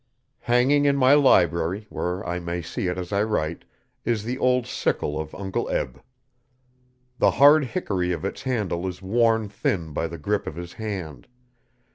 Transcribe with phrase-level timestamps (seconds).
[0.39, 3.65] Hanging in my library, where I may see it as I write,
[4.03, 6.01] is the old sickle of Uncle Eb.
[7.19, 11.27] The hard hickory of its handle is worn thin by the grip of his hand.